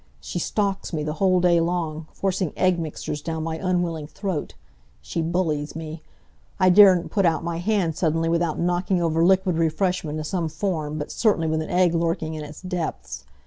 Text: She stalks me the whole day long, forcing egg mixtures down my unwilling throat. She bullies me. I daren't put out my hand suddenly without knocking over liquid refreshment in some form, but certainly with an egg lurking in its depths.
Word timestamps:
She 0.19 0.39
stalks 0.39 0.93
me 0.93 1.03
the 1.03 1.13
whole 1.21 1.39
day 1.39 1.59
long, 1.61 2.07
forcing 2.11 2.53
egg 2.57 2.79
mixtures 2.79 3.21
down 3.21 3.43
my 3.43 3.57
unwilling 3.59 4.07
throat. 4.07 4.55
She 4.99 5.21
bullies 5.21 5.75
me. 5.75 6.01
I 6.59 6.71
daren't 6.71 7.11
put 7.11 7.23
out 7.23 7.43
my 7.43 7.57
hand 7.57 7.95
suddenly 7.95 8.27
without 8.27 8.57
knocking 8.59 8.99
over 8.99 9.23
liquid 9.23 9.57
refreshment 9.59 10.17
in 10.17 10.23
some 10.23 10.49
form, 10.49 10.97
but 10.97 11.11
certainly 11.11 11.47
with 11.47 11.61
an 11.61 11.69
egg 11.69 11.93
lurking 11.93 12.33
in 12.33 12.43
its 12.43 12.63
depths. 12.63 13.25